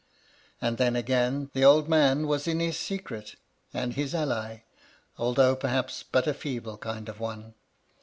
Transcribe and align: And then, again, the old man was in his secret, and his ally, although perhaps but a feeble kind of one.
And 0.59 0.79
then, 0.79 0.95
again, 0.95 1.51
the 1.53 1.63
old 1.63 1.87
man 1.87 2.25
was 2.25 2.47
in 2.47 2.59
his 2.59 2.75
secret, 2.75 3.35
and 3.71 3.93
his 3.93 4.15
ally, 4.15 4.63
although 5.19 5.55
perhaps 5.55 6.01
but 6.01 6.25
a 6.25 6.33
feeble 6.33 6.79
kind 6.79 7.07
of 7.07 7.19
one. 7.19 7.53